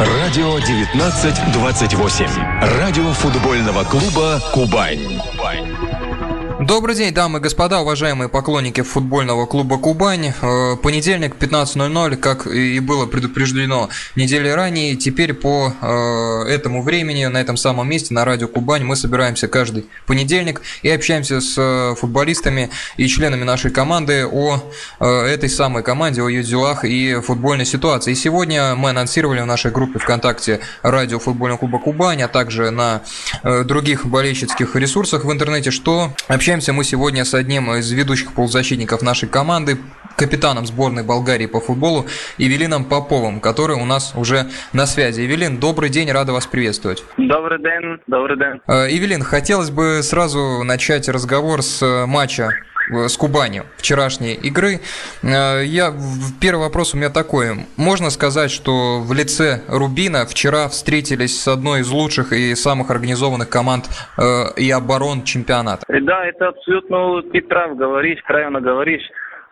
[0.00, 2.26] Радио 1928.
[2.78, 5.20] Радио футбольного клуба «Кубань».
[6.60, 10.34] Добрый день, дамы и господа, уважаемые поклонники футбольного клуба «Кубань».
[10.42, 14.94] Э, понедельник, 15.00, как и было предупреждено недели ранее.
[14.94, 19.86] Теперь по э, этому времени, на этом самом месте, на радио «Кубань», мы собираемся каждый
[20.06, 22.68] понедельник и общаемся с э, футболистами
[22.98, 24.62] и членами нашей команды о
[25.00, 28.12] этой самой команде, о ее делах и футбольной ситуации.
[28.12, 33.00] И сегодня мы анонсировали в нашей группе ВКонтакте радио футбольного клуба «Кубань», а также на
[33.42, 39.02] других болельщицких ресурсах в интернете, что общаемся Общаемся мы сегодня с одним из ведущих полузащитников
[39.02, 39.78] нашей команды,
[40.16, 42.06] капитаном сборной Болгарии по футболу
[42.38, 45.20] Евелином Поповым, который у нас уже на связи.
[45.20, 47.04] Евелин, добрый день, рада вас приветствовать.
[47.16, 48.60] Добрый день, добрый день.
[48.66, 52.50] Э, Евелин, хотелось бы сразу начать разговор с э, матча
[52.90, 54.80] с Кубанью вчерашней игры.
[55.22, 55.92] Э, я,
[56.40, 57.66] первый вопрос у меня такой.
[57.76, 63.48] Можно сказать, что в лице Рубина вчера встретились с одной из лучших и самых организованных
[63.48, 63.86] команд
[64.18, 64.22] э,
[64.56, 65.84] и оборон чемпионата?
[65.88, 69.02] Да, это абсолютно ты прав говоришь, правильно говоришь.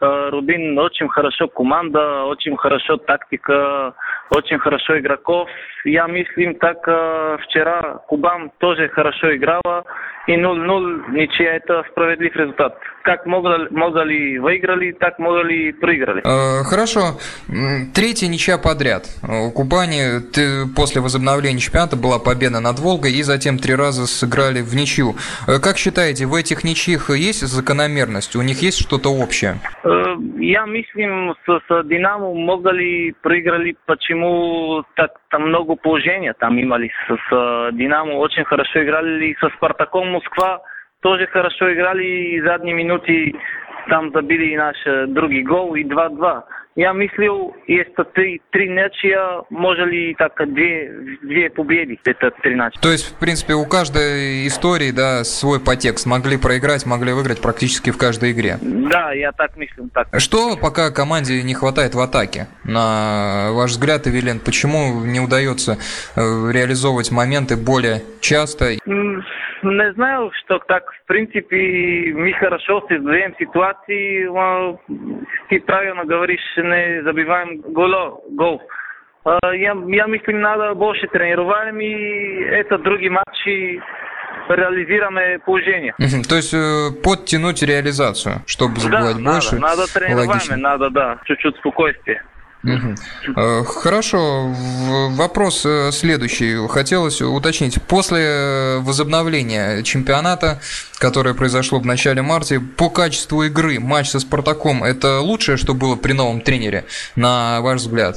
[0.00, 3.94] Рубин очень хорошо команда, очень хорошо тактика,
[4.30, 5.48] очень хорошо игроков.
[5.84, 6.78] Я myslím, так
[7.42, 9.84] вчера Кубан тоже хорошо играла
[10.28, 12.76] и 0-0 ничья это справедлив результат.
[13.02, 16.20] Как могли, могли выиграли, так могли проиграли.
[16.22, 17.18] Э, хорошо.
[17.94, 19.06] Третья ничья подряд.
[19.22, 24.60] У Кубани ты, после возобновления чемпионата была победа над Волгой и затем три раза сыграли
[24.60, 25.16] в ничью.
[25.46, 28.36] Э, как считаете, в этих ничьих есть закономерность?
[28.36, 29.58] У них есть что-то общее?
[29.88, 36.90] Э, я myslím, с, с Динамо могли проиграли, почему так там много положения там имали
[37.06, 40.60] с, с Динамо, очень хорошо играли со Спартаком Москва,
[41.00, 43.34] тоже хорошо играли и задние минуты
[43.88, 44.76] там забили наш
[45.08, 46.42] други гол и 2-2.
[46.78, 52.80] Я мислил, если три, три нечия, може ли так две, две победы, это три нечия.
[52.80, 56.06] То есть, в принципе, у каждой истории, да, свой подтекст.
[56.06, 58.58] Могли проиграть, могли выиграть практически в каждой игре.
[58.62, 60.06] Да, я так myslím, так.
[60.20, 62.46] Что пока команде не хватает в атаке?
[62.62, 65.78] На ваш взгляд, Эвелин, почему не удается
[66.14, 66.20] э,
[66.52, 68.76] реализовывать моменты более часто?
[69.62, 74.28] Не знаю, что так, в принципе, мы хорошо создаем ситуации,
[75.48, 78.62] ты правильно говоришь, не забиваем голо, гол.
[79.24, 83.82] Я, я myslím, надо больше тренироваем, и это другие матчи
[84.48, 85.94] реализируемое положение.
[86.28, 89.56] То есть э, подтянуть реализацию, чтобы забивать да, больше.
[89.56, 92.22] Надо, надо тренирование, надо, да, чуть-чуть спокойствия.
[92.64, 93.64] Угу.
[93.64, 94.52] Хорошо.
[95.10, 96.66] Вопрос э, следующий.
[96.68, 97.78] Хотелось уточнить.
[97.86, 100.60] После возобновления чемпионата,
[100.98, 105.96] которое произошло в начале марта, по качеству игры матч со Спартаком– это лучшее, что было
[105.96, 108.16] при новом тренере, на ваш взгляд?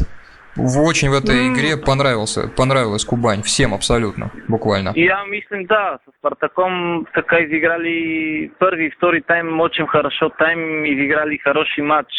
[0.58, 4.92] Очень в этой игре понравился, понравилась Кубань, всем абсолютно, буквально.
[4.96, 11.38] Я myslím, да, со Спартаком така изыграли первый и второй тайм очень хорошо, тайм изыграли
[11.38, 12.12] хороший матч,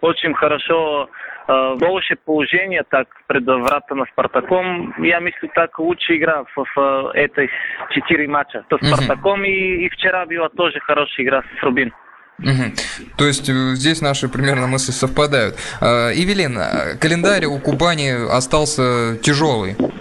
[0.00, 1.10] очень хорошо
[1.46, 4.94] больше положение так пред врата на Спартаком.
[5.02, 7.50] Я мисля так лучше игра в, в этой
[7.90, 8.64] четыре матча.
[8.68, 11.92] То Спартаком и, и вчера была тоже хорошая игра с Рубин.
[12.38, 12.72] Угу.
[13.16, 15.54] То есть э, здесь наши примерно мысли совпадают.
[15.80, 16.58] Евелин,
[17.00, 19.93] календарь у Кубани остался тяжелый, э,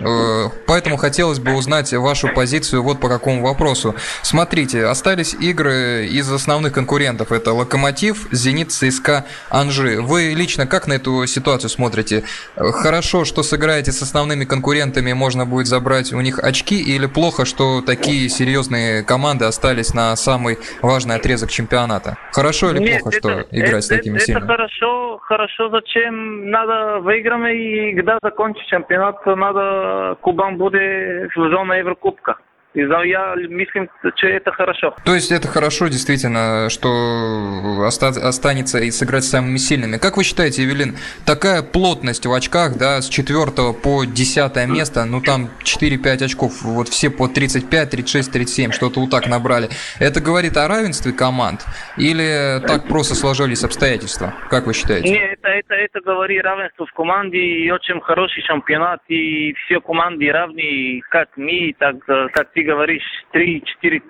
[0.68, 3.96] поэтому хотелось бы узнать вашу позицию вот по какому вопросу.
[4.22, 7.32] Смотрите, остались игры из основных конкурентов.
[7.32, 10.02] Это Локомотив, Зенит, ЦСКА, Анжи.
[10.02, 12.24] Вы лично как на эту ситуацию смотрите?
[12.56, 17.82] Хорошо, что сыграете с основными конкурентами, можно будет забрать у них очки, или плохо, что
[17.82, 22.18] такие серьезные команды остались на самый важный отрезок чемпионата?
[22.32, 24.44] Хорошо или Нет, плохо, это, что играть это, с такими это, сильными?
[24.44, 31.80] Это хорошо, хорошо, зачем надо выиграть и когда закончить чемпионат, надо Кубан будет в зоне
[31.80, 32.38] Еврокубка.
[32.74, 34.96] И я myslím, что это хорошо.
[35.06, 39.98] То есть это хорошо, действительно, что останется и сыграть с самыми сильными.
[39.98, 40.96] Как вы считаете, Евелин,
[41.26, 46.88] такая плотность в очках, да, с 4 по 10 место, ну там 4-5 очков, вот
[46.88, 49.70] все по 35, 36, 37, что-то вот так набрали.
[50.00, 51.66] Это говорит о равенстве команд?
[51.98, 54.34] Или так просто сложились обстоятельства?
[54.50, 55.10] Как вы считаете?
[55.10, 60.32] Нет, это, это, это говорит равенство в команде, и очень хороший чемпионат, и все команды
[60.32, 64.02] равны, как мы, так как ты ти говориш 3-4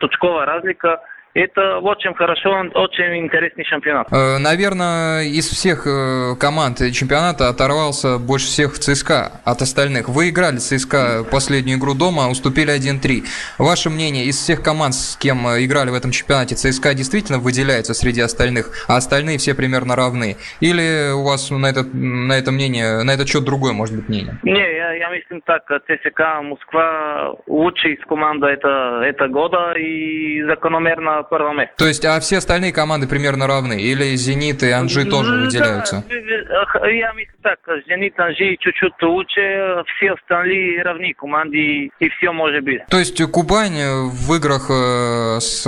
[0.00, 0.98] точкова разлика
[1.38, 4.08] Это очень хорошо, очень интересный чемпионат.
[4.10, 10.08] Э, наверное, из всех э, команд чемпионата оторвался больше всех ЦСКА от остальных.
[10.08, 13.22] Вы играли ЦСКА последнюю игру дома, уступили 1-3.
[13.58, 17.94] Ваше мнение, из всех команд, с кем э, играли в этом чемпионате, ЦСКА действительно выделяется
[17.94, 20.36] среди остальных, а остальные все примерно равны?
[20.58, 24.34] Или у вас на это, на это мнение, на этот счет другое может быть мнение?
[24.42, 31.27] Не, я, я myslím так, ЦСКА Москва лучшая из команды это, это года и закономерно
[31.30, 31.74] первое место.
[31.76, 33.80] То есть, а все остальные команды примерно равны?
[33.80, 36.04] Или Зенит и Анжи тоже выделяются?
[36.08, 42.62] Да, я myslím так, Зенит, Анжи чуть-чуть лучше, все остальные равны команды и все может
[42.64, 42.84] быть.
[42.90, 45.64] То есть Кубань в играх э, с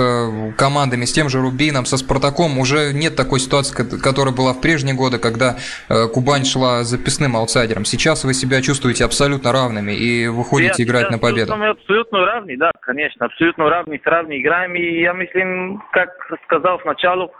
[0.58, 4.94] командами, с тем же Рубином, со Спартаком уже нет такой ситуации, которая была в прежние
[4.94, 5.56] годы, когда
[5.88, 7.84] э, Кубань шла записным аутсайдером.
[7.84, 11.56] Сейчас вы себя чувствуете абсолютно равными и выходите я играть на победу.
[11.56, 14.74] Мы абсолютно равны, да, конечно, абсолютно равны, с равными играем.
[14.74, 15.49] И я myslím,
[15.92, 16.10] как
[16.44, 17.30] сказал в начало,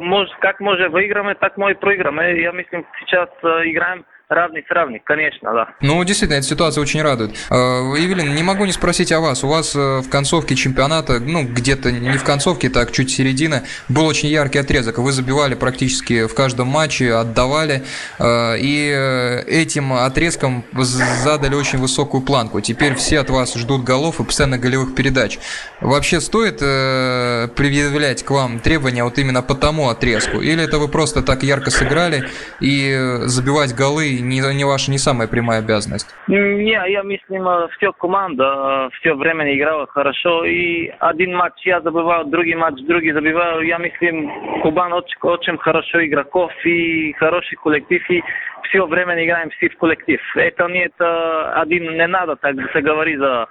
[0.00, 2.30] може, как може да играме, так може и проиграме.
[2.30, 3.28] Я мислим, че сейчас
[3.64, 5.74] играем равный с равным, конечно, да.
[5.80, 7.32] Ну, действительно, эта ситуация очень радует.
[7.50, 9.44] Э, Евелина, не могу не спросить о вас.
[9.44, 14.06] У вас э, в концовке чемпионата, ну, где-то не в концовке, так, чуть середина, был
[14.06, 14.98] очень яркий отрезок.
[14.98, 17.82] Вы забивали практически в каждом матче, отдавали,
[18.18, 22.60] э, и этим отрезком задали очень высокую планку.
[22.60, 25.38] Теперь все от вас ждут голов и постоянно голевых передач.
[25.80, 30.40] Вообще стоит предъявлять к вам требования вот именно по тому отрезку?
[30.40, 32.28] Или это вы просто так ярко сыграли
[32.60, 36.14] и забивать голы не, не ваша не самая прямая обязанность?
[36.28, 37.44] Не, я myslím,
[37.76, 40.44] все команда все время играла хорошо.
[40.44, 43.60] И один матч я забивал, другой матч другой забивал.
[43.60, 48.02] Я myslím, Кубан очень, очень хорошо игроков и хороший коллектив.
[48.10, 48.22] И
[48.68, 50.20] все время играем все в коллектив.
[50.36, 53.48] Это нет один, не надо так се говори за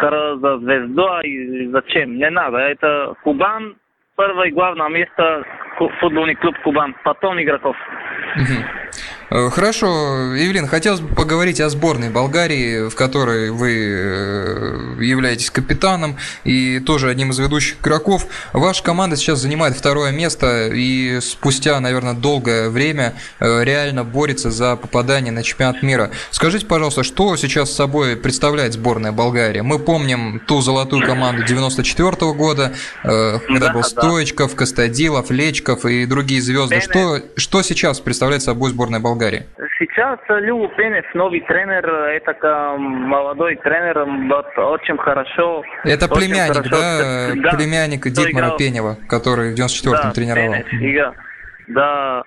[0.00, 2.16] за звезду и зачем.
[2.16, 2.58] Не надо.
[2.58, 3.76] Это Кубан,
[4.16, 5.44] первое и главное место
[6.00, 7.76] футбольный клуб Кубан, потом игроков.
[8.36, 8.81] Э,
[9.50, 16.80] хорошо, Евелин, хотелось бы поговорить о сборной Болгарии, в которой вы э, являетесь капитаном и
[16.80, 18.26] тоже одним из ведущих игроков.
[18.52, 24.76] Ваша команда сейчас занимает второе место и спустя, наверное, долгое время э, реально борется за
[24.76, 26.10] попадание на чемпионат мира.
[26.30, 29.60] Скажите, пожалуйста, что сейчас собой представляет сборная Болгарии?
[29.60, 34.54] Мы помним ту золотую команду 94 -го года, когда да, был Стоечков.
[34.54, 36.80] Костадилов, Лечков и другие звезды.
[36.80, 39.21] Что, что сейчас представляет собой сборная Болгарии?
[39.22, 39.42] Болгарии?
[39.78, 43.98] Сейчас Любо Пенев, новый тренер, это молодой тренер,
[44.58, 45.62] очень хорошо.
[45.84, 47.32] Это очень племянник, хорошо, да?
[47.36, 47.56] да?
[47.56, 48.56] Племянник Дитмара играл...
[48.56, 50.54] Пенева, который в 94-м да, тренировал.
[50.70, 51.14] Пенев,
[51.68, 52.22] да.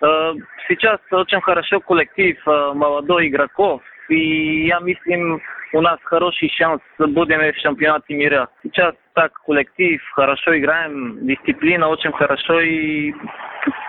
[0.00, 0.32] Э,
[0.68, 5.40] сейчас очень хорошо коллектив э, молодой игроков, и я myslím,
[5.72, 8.48] у нас хороший шанс будем в чемпионате мира.
[8.62, 13.12] Сейчас так коллектив, хорошо играем, дисциплина очень хорошо и,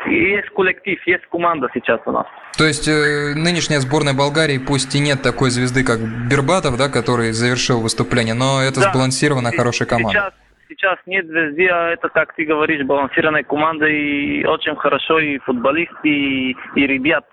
[0.07, 2.25] и есть коллектив, есть команда сейчас у нас.
[2.57, 5.99] То есть э, нынешняя сборная Болгарии, пусть и нет такой звезды, как
[6.29, 8.89] Бербатов, да, который завершил выступление, но это да.
[8.89, 10.11] сбалансированная хорошая команда.
[10.11, 10.33] Сейчас,
[10.67, 16.09] сейчас нет звезды, а это, как ты говоришь, балансированная команда и очень хорошо и футболисты,
[16.09, 17.25] и, и ребят.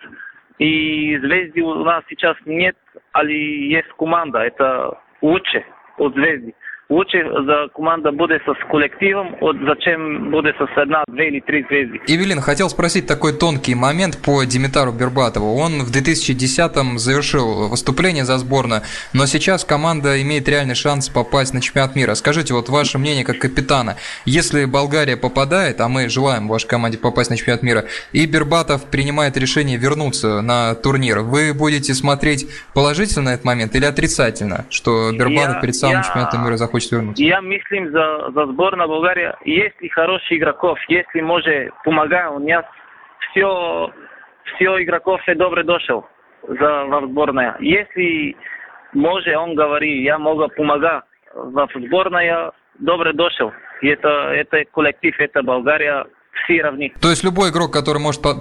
[0.58, 2.76] И звезды у нас сейчас нет,
[3.12, 5.64] али есть команда, это лучше
[5.98, 6.54] от звезды
[6.88, 12.00] лучше за команда будет с коллективом, вот зачем будет с одна, две или три звезды.
[12.06, 15.56] Евелин, хотел спросить такой тонкий момент по Димитару Бербатову.
[15.56, 21.60] Он в 2010-м завершил выступление за сборную, но сейчас команда имеет реальный шанс попасть на
[21.60, 22.14] чемпионат мира.
[22.14, 27.30] Скажите, вот ваше мнение как капитана, если Болгария попадает, а мы желаем вашей команде попасть
[27.30, 33.34] на чемпионат мира, и Бербатов принимает решение вернуться на турнир, вы будете смотреть положительно на
[33.34, 36.02] этот момент или отрицательно, что Бербатов я, перед самым я...
[36.04, 37.22] чемпионатом мира захочет хочет вернуться?
[37.22, 42.64] Я myslím за, за сборную Болгарии, если хороший игроков, если может помогать, у нас
[43.30, 43.92] все,
[44.54, 46.06] все игроков все добре дошел
[46.46, 47.56] за, в сборную.
[47.60, 48.36] Если
[48.92, 51.04] может, он говорит, я могу помогать
[51.34, 53.52] в сборную, добре дошел.
[53.82, 56.06] Это, это коллектив, это Болгария,
[56.44, 56.92] все равны.
[57.00, 58.34] То есть любой игрок, который может по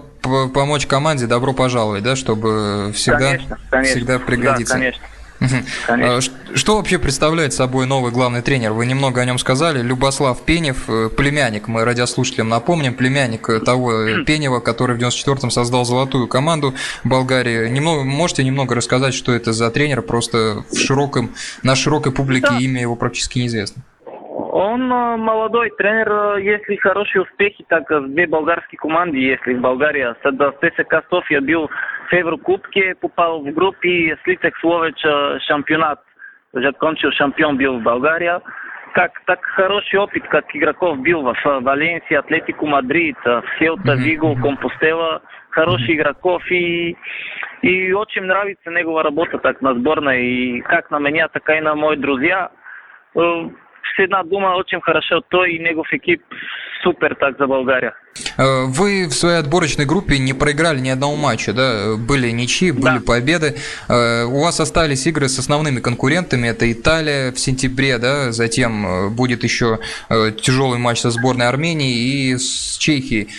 [0.53, 3.95] помочь команде, добро пожаловать, да, чтобы всегда, конечно, конечно.
[3.95, 4.73] всегда пригодиться.
[4.73, 5.03] Да, конечно.
[5.87, 6.19] А,
[6.55, 8.71] что вообще представляет собой новый главный тренер?
[8.71, 9.81] Вы немного о нем сказали.
[9.81, 15.51] Любослав Пенев, э, племянник, мы радиослушателям напомним, племянник э, того э, Пенева, который в 94-м
[15.51, 16.73] создал золотую команду
[17.03, 17.67] Болгарии.
[17.69, 20.01] Немного, можете немного рассказать, что это за тренер?
[20.01, 21.31] Просто в широком,
[21.63, 22.57] на широкой публике да.
[22.57, 23.83] имя его практически неизвестно.
[24.57, 30.15] Он молодой тренер, если хорошие успехи, так в две болгарские команды, если в Болгарии.
[30.23, 31.69] С ТСК София бил
[32.09, 34.99] в Еврокубке, попал в группе Слицек Словеч
[35.45, 36.01] шампионат.
[36.53, 38.41] Закончил шампион бил в Болгария.
[38.93, 43.17] как так хороший опыт, как игроков был в Валенсии, Атлетику Мадрид,
[43.59, 46.95] Селта, Виго, Компостела, хороших игроков и
[47.61, 51.75] и очень нравится негова работа так на сборной и как на меня, така и на
[51.75, 52.51] мои друзья.
[53.95, 56.21] С една дума очень хорошо той и негов екип
[56.83, 57.93] супер так за България.
[58.37, 61.95] Э, вы в своей отборочной группе не проиграли ни одного матча, да?
[61.97, 63.03] Были ничьи, были да.
[63.05, 63.55] победы.
[63.89, 66.47] Э, у вас остались игры с основными конкурентами.
[66.47, 68.31] Это Италия в сентябре, да?
[68.31, 69.79] Затем э, будет еще
[70.41, 73.29] тяжелый матч со сборной Армении и с Чехией.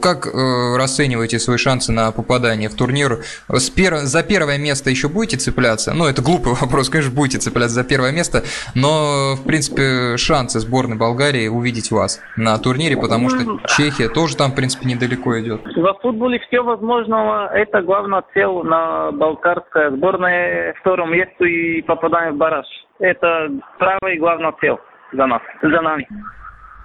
[0.00, 3.24] Как расцениваете свои шансы на попадание в турнир?
[3.48, 5.92] За первое место еще будете цепляться?
[5.92, 9.83] Ну, это глупый вопрос, конечно, будете цепляться за первое место, но, в принципе,
[10.16, 15.38] шансы сборной Болгарии увидеть вас на турнире, потому что Чехия тоже там, в принципе, недалеко
[15.40, 15.62] идет.
[15.76, 17.50] Во футболе все возможно.
[17.52, 22.66] Это главная цель на болгарская сборная втором месту и попадание в бараж.
[22.98, 23.48] Это
[23.78, 24.76] правая и главная цель
[25.12, 26.06] за нас, за нами.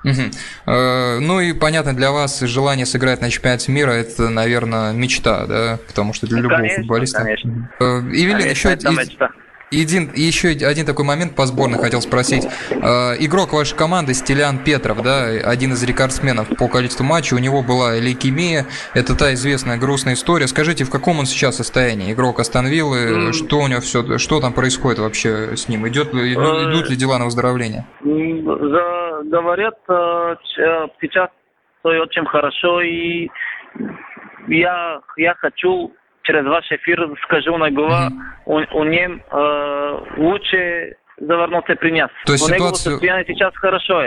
[0.02, 0.72] Угу.
[1.22, 6.14] Ну и понятно, для вас желание сыграть на чемпионате мира это, наверное, мечта, да, потому
[6.14, 7.22] что для любого конечно, футболиста.
[7.22, 7.70] Конечно.
[7.82, 9.30] Э, Евелин, еще это мечта.
[9.72, 12.46] Един, еще один такой момент по сборной хотел спросить.
[12.72, 17.62] Э, игрок вашей команды Стилян Петров, да, один из рекордсменов по количеству матчей, у него
[17.62, 20.48] была лейкемия, это та известная грустная история.
[20.48, 22.12] Скажите, в каком он сейчас состоянии?
[22.14, 23.34] Игрок Остановилы, mm.
[23.34, 25.88] что у него все, что там происходит вообще с ним?
[25.88, 27.86] Идет, э, идут ли дела на выздоровление?
[28.02, 30.36] Говорят, э,
[31.00, 31.30] сейчас
[31.80, 33.30] все очень хорошо, и
[34.48, 35.94] я, я хочу
[36.30, 38.12] через ваш эфир скажу на глава,
[38.46, 42.10] у, у нем э, лучше завернуться при нас.
[42.26, 42.60] То есть у ситуация...
[42.60, 44.04] него состояние сейчас хорошо,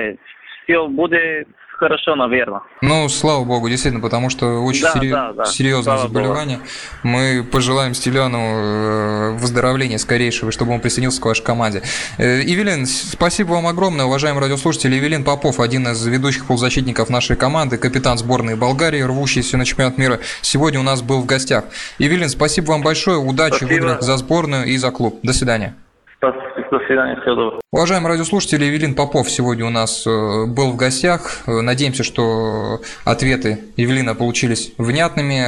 [0.62, 1.48] все будет
[1.82, 2.60] хорошо, наверное.
[2.80, 5.10] Ну, слава богу, действительно, потому что очень да, сери...
[5.10, 5.44] да, да.
[5.46, 6.58] серьезное слава заболевание.
[6.58, 6.68] Богу.
[7.02, 11.82] Мы пожелаем Стиляну э, выздоровления скорейшего, чтобы он присоединился к вашей команде.
[12.18, 14.94] Евелин, спасибо вам огромное, уважаемые радиослушатели.
[14.94, 20.20] Евелин Попов, один из ведущих полузащитников нашей команды, капитан сборной Болгарии, рвущийся на чемпионат мира,
[20.40, 21.64] сегодня у нас был в гостях.
[21.98, 23.68] Евелин, спасибо вам большое, удачи спасибо.
[23.68, 25.18] в играх за сборную и за клуб.
[25.24, 25.74] До свидания.
[26.22, 27.62] До свидания, всего доброго.
[27.72, 31.42] Уважаемые радиослушатели, Евелин Попов сегодня у нас э, был в гостях.
[31.48, 35.42] Надеемся, что ответы Евелина получились внятными.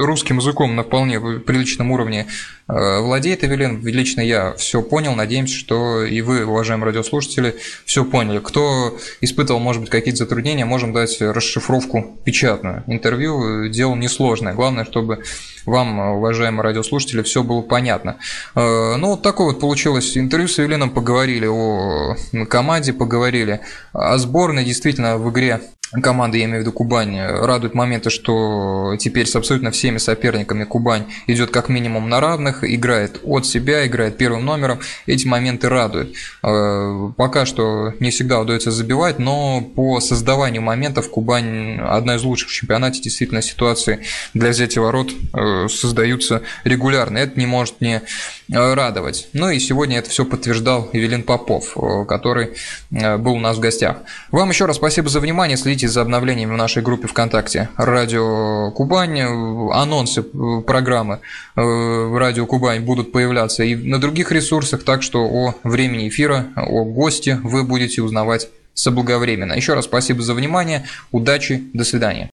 [0.00, 2.28] Русским языком на вполне приличном уровне
[2.68, 3.84] э, владеет Евелин.
[3.84, 5.16] Лично я все понял.
[5.16, 8.38] Надеемся, что и вы, уважаемые радиослушатели, все поняли.
[8.38, 12.84] Кто испытывал, может быть, какие-то затруднения, можем дать расшифровку печатную.
[12.86, 14.54] Интервью дело несложное.
[14.54, 15.24] Главное, чтобы
[15.66, 18.18] вам, уважаемые радиослушатели, все было понятно.
[18.54, 20.90] Э, ну, вот такое вот получилось интервью с Евелином.
[20.90, 22.16] Поговорили о
[22.50, 23.60] команде, поговорили
[23.94, 24.62] о сборной.
[24.62, 25.62] Действительно, в игре
[26.02, 31.04] команды, я имею в виду Кубань, радует моменты, что теперь с абсолютно всеми соперниками Кубань
[31.26, 34.80] идет как минимум на равных, играет от себя, играет первым номером.
[35.06, 36.14] Эти моменты радуют.
[36.42, 42.48] Э, пока что не всегда удается забивать, но по создаванию моментов Кубань одна из лучших
[42.48, 43.00] в чемпионате.
[43.00, 47.18] Действительно, ситуации для взятия ворот э, создаются регулярно.
[47.18, 48.02] Это не может не
[48.52, 49.28] э, радовать.
[49.32, 51.76] Ну и сегодня это все подтверждал Евелин Попов,
[52.08, 52.54] который
[52.90, 53.98] был у нас в гостях.
[54.30, 55.56] Вам еще раз спасибо за внимание.
[55.56, 59.20] Следите следите за обновлениями в нашей группе ВКонтакте «Радио Кубань».
[59.72, 61.18] Анонсы программы
[61.56, 66.84] э, «Радио Кубань» будут появляться и на других ресурсах, так что о времени эфира, о
[66.84, 69.54] госте вы будете узнавать заблаговременно.
[69.54, 72.30] Еще раз спасибо за внимание, удачи, до свидания.